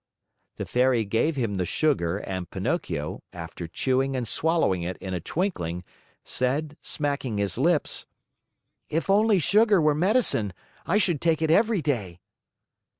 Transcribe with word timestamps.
The 0.55 0.65
Fairy 0.65 1.05
gave 1.05 1.35
him 1.35 1.57
the 1.57 1.63
sugar 1.67 2.17
and 2.17 2.49
Pinocchio, 2.49 3.21
after 3.33 3.67
chewing 3.67 4.15
and 4.15 4.27
swallowing 4.27 4.81
it 4.81 4.97
in 4.97 5.13
a 5.13 5.19
twinkling, 5.19 5.83
said, 6.23 6.75
smacking 6.81 7.37
his 7.37 7.55
lips: 7.59 8.07
"If 8.89 9.11
only 9.11 9.37
sugar 9.37 9.79
were 9.79 9.93
medicine! 9.93 10.53
I 10.87 10.97
should 10.97 11.21
take 11.21 11.43
it 11.43 11.51
every 11.51 11.83
day." 11.83 12.19